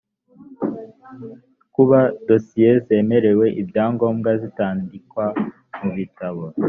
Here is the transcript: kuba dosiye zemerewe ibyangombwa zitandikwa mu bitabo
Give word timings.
kuba 1.73 1.99
dosiye 2.27 2.71
zemerewe 2.85 3.45
ibyangombwa 3.61 4.31
zitandikwa 4.41 5.25
mu 5.81 5.91
bitabo 5.97 6.43